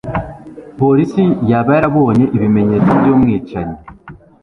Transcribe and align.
Polisi 0.79 1.23
yaba 1.49 1.71
yarabonye 1.75 2.25
ibimenyetso 2.35 2.91
byumwicanyi? 2.99 3.77